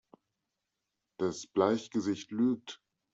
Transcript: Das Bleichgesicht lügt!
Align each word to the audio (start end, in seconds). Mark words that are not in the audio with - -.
Das 1.19 1.45
Bleichgesicht 1.45 2.31
lügt! 2.31 2.81